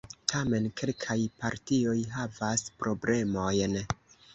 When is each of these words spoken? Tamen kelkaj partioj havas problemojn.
Tamen 0.31 0.65
kelkaj 0.79 1.19
partioj 1.43 1.95
havas 2.19 2.67
problemojn. 2.83 3.83